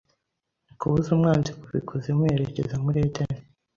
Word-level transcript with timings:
kubuza 0.79 1.07
umwanzi 1.15 1.51
kuva 1.59 1.75
i 1.81 1.83
kuzimu 1.87 2.21
yerekeza 2.29 2.75
muri 2.83 2.97
Edeni 3.07 3.41